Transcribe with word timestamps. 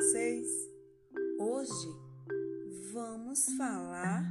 vocês? 0.00 0.48
Hoje 1.38 1.94
vamos 2.90 3.44
falar 3.58 4.24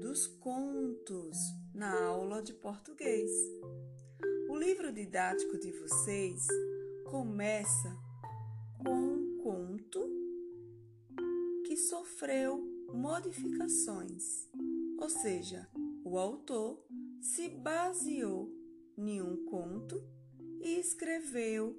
dos 0.00 0.26
contos 0.26 1.36
na 1.74 2.06
aula 2.06 2.42
de 2.42 2.54
português. 2.54 3.30
O 4.48 4.56
livro 4.56 4.90
didático 4.90 5.58
de 5.58 5.70
vocês 5.70 6.46
começa 7.10 7.94
com 8.82 8.94
um 8.94 9.38
conto 9.42 10.00
que 11.66 11.76
sofreu 11.76 12.58
modificações, 12.94 14.48
ou 14.98 15.10
seja, 15.10 15.68
o 16.06 16.16
autor 16.16 16.82
se 17.20 17.50
baseou 17.50 18.50
em 18.96 19.20
um 19.20 19.44
conto 19.44 20.02
e 20.62 20.80
escreveu 20.80 21.76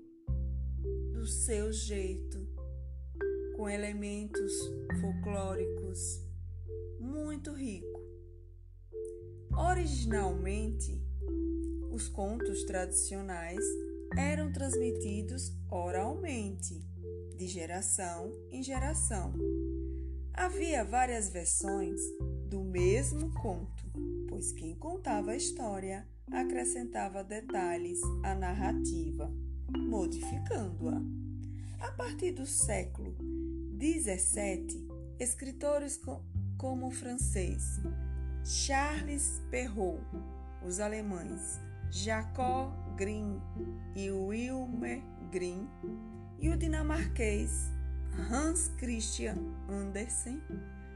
do 1.13 1.25
seu 1.25 1.73
jeito, 1.73 2.56
com 3.57 3.67
elementos 3.67 4.53
folclóricos 5.01 6.23
muito 6.99 7.51
rico. 7.53 7.99
Originalmente, 9.51 11.01
os 11.91 12.07
contos 12.07 12.63
tradicionais 12.65 13.65
eram 14.15 14.51
transmitidos 14.51 15.51
oralmente, 15.71 16.85
de 17.35 17.47
geração 17.47 18.31
em 18.51 18.61
geração. 18.61 19.33
Havia 20.33 20.85
várias 20.85 21.29
versões 21.29 21.99
do 22.47 22.63
mesmo 22.63 23.33
conto, 23.33 23.91
pois 24.29 24.51
quem 24.51 24.75
contava 24.75 25.31
a 25.31 25.35
história 25.35 26.07
acrescentava 26.31 27.23
detalhes 27.23 27.99
à 28.23 28.35
narrativa, 28.35 29.33
modificando-a. 29.75 31.01
A 31.79 31.91
partir 31.91 32.31
do 32.31 32.45
século 32.45 33.15
XVII, 33.77 34.87
escritores 35.19 36.01
como 36.57 36.87
o 36.87 36.91
francês 36.91 37.79
Charles 38.43 39.43
Perrault, 39.51 40.01
os 40.65 40.79
alemães 40.79 41.59
Jacob 41.91 42.73
Grimm 42.95 43.39
e 43.95 44.09
Wilmer 44.09 45.03
Grimm 45.31 45.67
e 46.39 46.49
o 46.49 46.57
dinamarquês 46.57 47.71
Hans 48.31 48.69
Christian 48.79 49.37
Andersen 49.69 50.41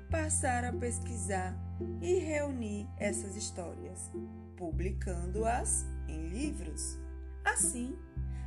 passaram 0.09 0.69
a 0.69 0.73
pesquisar 0.73 1.55
e 2.01 2.15
reunir 2.15 2.89
essas 2.97 3.35
histórias, 3.35 4.11
publicando-as 4.57 5.85
em 6.07 6.29
livros. 6.29 6.97
Assim, 7.45 7.95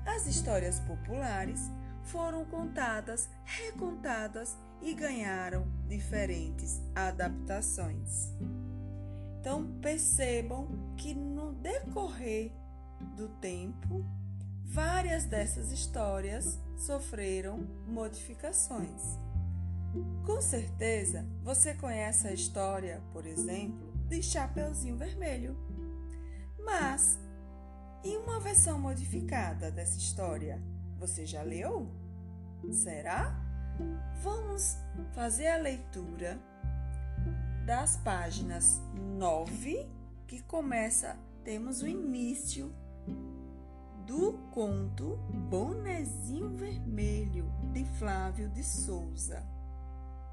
as 0.05 0.27
histórias 0.27 0.81
populares 0.81 1.71
foram 2.05 2.45
contadas, 2.45 3.29
recontadas 3.45 4.57
e 4.81 4.95
ganharam 4.95 5.67
diferentes 5.89 6.81
adaptações. 6.95 8.31
Então 9.41 9.79
percebam 9.81 10.69
que 10.97 11.15
no 11.15 11.53
decorrer 11.55 12.53
do 13.17 13.29
tempo, 13.41 14.05
várias 14.65 15.25
dessas 15.25 15.71
histórias 15.71 16.59
sofreram 16.77 17.59
modificações. 17.87 19.19
Com 20.25 20.41
certeza 20.41 21.25
você 21.43 21.75
conhece 21.75 22.27
a 22.27 22.33
história, 22.33 23.03
por 23.13 23.27
exemplo, 23.27 23.93
de 24.09 24.23
Chapeuzinho 24.23 24.97
Vermelho. 24.97 25.57
Mas, 26.59 27.19
em 28.03 28.17
uma 28.17 28.41
versão 28.41 28.79
modificada 28.79 29.71
dessa 29.71 29.99
história, 29.99 30.61
você 30.99 31.27
já 31.27 31.43
leu? 31.43 31.89
Será? 32.71 33.35
Vamos 34.23 34.77
fazer 35.13 35.49
a 35.49 35.59
leitura 35.59 36.39
das 37.65 37.97
páginas 37.97 38.81
9, 38.95 39.87
que 40.27 40.43
começa, 40.43 41.17
temos 41.43 41.83
o 41.83 41.89
início 41.89 42.73
do 44.07 44.35
conto 44.53 45.17
Bonezinho 45.51 46.51
Vermelho, 46.57 47.51
de 47.73 47.85
Flávio 47.99 48.49
de 48.51 48.63
Souza, 48.63 49.43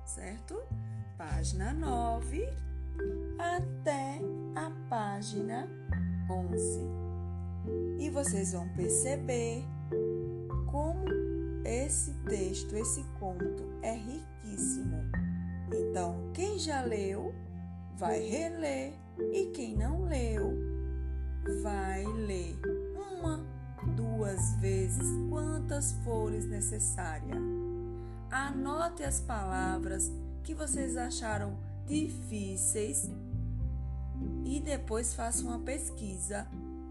certo? 0.05 0.61
Página 1.17 1.73
9 1.73 2.45
até 3.39 4.19
a 4.55 4.72
página 4.89 5.67
11. 6.29 6.81
E 7.99 8.09
vocês 8.09 8.53
vão 8.53 8.67
perceber 8.69 9.63
como 10.71 11.05
esse 11.65 12.13
texto, 12.29 12.75
esse 12.75 13.03
conto 13.19 13.69
é 13.81 13.93
riquíssimo. 13.93 15.03
Então, 15.71 16.31
quem 16.33 16.57
já 16.57 16.81
leu, 16.81 17.33
vai 17.97 18.19
reler, 18.19 18.93
e 19.31 19.51
quem 19.53 19.75
não 19.75 20.05
leu, 20.05 20.57
vai 21.61 22.03
ler 22.03 22.59
uma, 22.95 23.45
duas 23.95 24.55
vezes, 24.55 25.07
quantas 25.29 25.91
fores 26.03 26.47
necessária. 26.47 27.35
Anote 28.29 29.03
as 29.03 29.19
palavras 29.19 30.11
que 30.43 30.53
vocês 30.53 30.97
acharam 30.97 31.57
difíceis 31.85 33.09
e 34.45 34.59
depois 34.59 35.13
faça 35.13 35.43
uma 35.43 35.59
pesquisa 35.59 36.47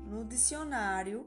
no 0.06 0.24
dicionário 0.24 1.26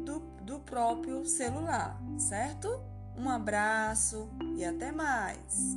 do, 0.00 0.20
do 0.42 0.60
próprio 0.60 1.24
celular, 1.26 2.00
certo? 2.18 2.68
Um 3.16 3.28
abraço 3.28 4.30
e 4.56 4.64
até 4.64 4.90
mais! 4.92 5.76